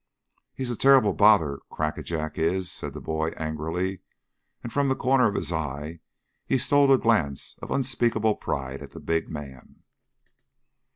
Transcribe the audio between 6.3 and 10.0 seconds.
he stole a glance of unspeakable pride at the big man.